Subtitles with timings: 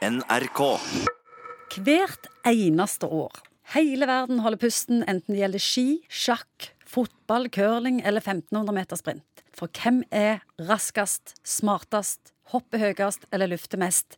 [0.00, 0.60] NRK.
[1.84, 3.34] Hvert eneste år.
[3.74, 9.44] Hele verden holder pusten, enten det gjelder ski, sjakk, fotball, curling eller 1500 meter sprint.
[9.52, 10.40] For hvem er
[10.70, 14.16] raskest, smartest, hopper høyest eller lufter mest?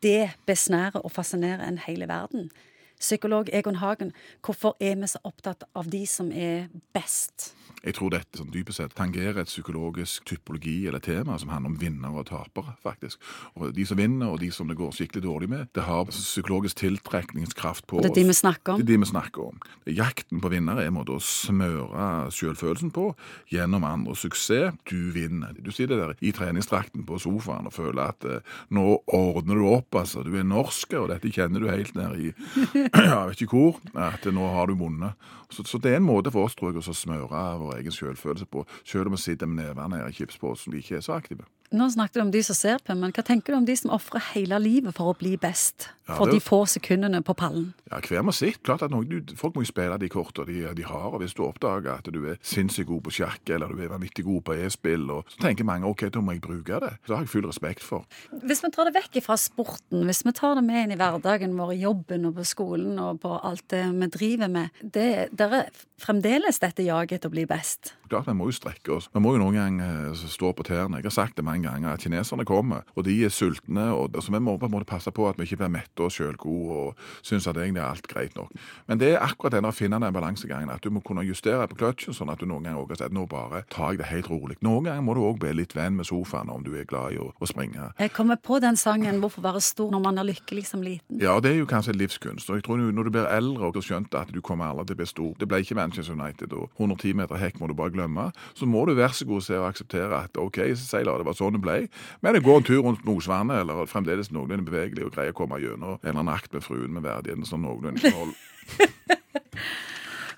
[0.00, 2.48] Det besnærer og fascinerer en hele verden.
[2.96, 7.52] Psykolog Egon Hagen, hvorfor er vi så opptatt av de som er best?
[7.88, 11.78] Jeg tror dette sånn, dypest sett tangerer et psykologisk typologi eller tema som handler om
[11.80, 13.16] vinnere og tapere, faktisk.
[13.56, 16.82] Og De som vinner, og de som det går skikkelig dårlig med, det har psykologisk
[16.82, 18.82] tiltrekningskraft på Det er de vi snakker om.
[18.82, 19.62] Det er de vi snakker om.
[19.88, 23.06] Jakten på vinnere er en måte å smøre selvfølelsen på
[23.54, 24.76] gjennom andres suksess.
[24.88, 25.56] Du vinner.
[25.56, 28.84] Du sitter der i treningsdrakten på sofaen og føler at eh, nå
[29.16, 30.22] ordner du opp, altså.
[30.26, 32.30] Du er norsk, og dette kjenner du helt ned i
[32.76, 35.16] jeg vet ikke hvor, at nå har du vunnet.
[35.50, 38.46] Så, så, det er en måte for oss tror jeg, å smøre vår egen selvfølelse
[38.46, 41.46] på, selv om vi sitter med nevene i chipsposen og ikke er så aktive.
[41.74, 43.92] Nå snakket du om de som ser på, men hva tenker du om de som
[43.92, 45.90] ofrer hele livet for å bli best?
[46.08, 47.74] Ja, For de få sekundene på pallen?
[47.90, 48.62] Ja, Hver med sitt.
[48.64, 51.10] Klart at noen, du, Folk må jo spille de kortene de, de har.
[51.12, 54.24] og Hvis du oppdager at du er sinnssykt god på sjakk eller du er vanvittig
[54.24, 56.94] god på e-spill, og så tenker mange ok, da må jeg bruke det.
[57.04, 58.08] Det har jeg full respekt for.
[58.32, 61.58] Hvis vi tar det vekk fra sporten, hvis vi tar det med inn i hverdagen
[61.58, 65.60] vår, i jobben og på skolen og på alt det vi driver med, det, der
[65.60, 67.92] er fremdeles dette jaget etter å bli best.
[68.08, 69.10] Klart Vi må jo strekke oss.
[69.12, 71.02] Vi må jo noen gang eh, stå på tærne.
[71.02, 73.92] Jeg har sagt det mange ganger at kineserne kommer, og de er sultne.
[73.92, 76.12] og så Vi må på en måte passe på at vi ikke blir mette og
[76.12, 78.52] sjølgode og syns at egentlig er alt greit nok.
[78.86, 80.70] Men det er akkurat denne å finne den balansegangen.
[80.70, 83.14] At du må kunne justere på kløtsjen, sånn at du noen ganger også har si
[83.14, 84.58] nå bare tar jeg det helt rolig.
[84.62, 87.20] Noen ganger må du òg bli litt venn med sofaen om du er glad i
[87.22, 87.92] å, å springe.
[87.98, 91.20] Jeg kommer på den sangen 'Hvorfor være stor når man er lykkelig som liten'.
[91.20, 92.50] Ja, det er jo kanskje en livskunst.
[92.50, 94.94] Og jeg tror når du blir eldre og har skjønt at du kommer aldri til
[94.94, 97.90] å bli stor Det ble ikke Manchester United, og 110 meter hekk må du bare
[97.90, 98.32] glemme.
[98.54, 101.47] Så må du være så god se og akseptere at OK, Seiler, det var sånn
[101.56, 101.78] det ble.
[102.20, 105.60] Men det går en tur rundt Mosvannet, eller fremdeles noenlunde bevegelig, og greier å komme
[105.62, 108.34] gjennom en eller annen akt med fruen med verdigheten som noenlunde innhold.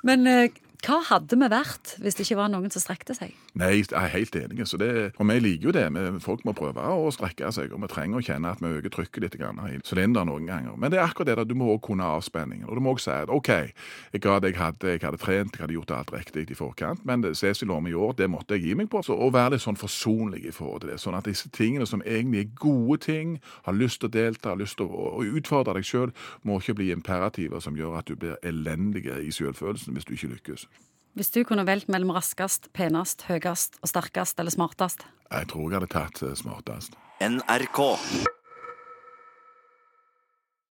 [0.07, 0.51] Men eh,
[0.87, 3.35] hva hadde vi vært hvis det ikke var noen som strekte seg?
[3.59, 4.65] Nei, jeg er helt enig.
[4.69, 5.85] Så det, og vi liker jo det.
[6.25, 9.25] Folk må prøve å strekke seg, og vi trenger å kjenne at vi øker trykket
[9.25, 10.79] litt i sylinderen noen ganger.
[10.81, 12.69] Men det er akkurat det at du må også kunne avspenningen.
[12.69, 15.65] Og du må også si at OK, jeg ga jeg hadde, jeg hadde trent, jeg
[15.65, 18.79] hadde gjort alt riktig i forkant, men det Cecil-ormet i år, det måtte jeg gi
[18.81, 19.03] meg på.
[19.05, 21.01] Så å være litt sånn forsonlig i forhold til det.
[21.03, 24.61] Sånn at disse tingene som egentlig er gode ting, har lyst til å delta, har
[24.61, 26.15] lyst til å, å utfordre deg sjøl,
[26.47, 30.35] må ikke bli imperativer som gjør at du blir elendig i selvfølelsen hvis du ikke
[30.35, 30.70] lykkes.
[31.19, 35.03] Hvis du kunne valgt mellom raskest, penest, høyest og sterkest eller smartest?
[35.31, 36.95] Jeg tror jeg hadde tatt eh, smartest.
[37.21, 37.81] NRK.